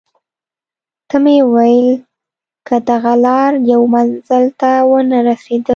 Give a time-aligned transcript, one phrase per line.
[1.09, 1.89] ته مې وویل:
[2.67, 5.69] که دغه لار یو منزل ته ونه رسېدل.